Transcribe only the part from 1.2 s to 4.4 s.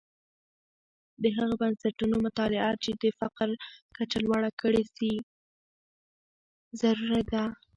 د هغه بنسټونو مطالعه چې د فقر کچه